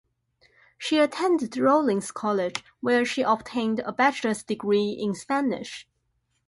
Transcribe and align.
She 0.79 0.97
attended 0.97 1.55
Rollins 1.57 2.09
College, 2.11 2.63
where 2.79 3.05
she 3.05 3.21
obtained 3.21 3.81
a 3.81 3.91
bachelor's 3.91 4.41
degree 4.41 4.97
in 4.99 5.13
Spanish. 5.13 5.87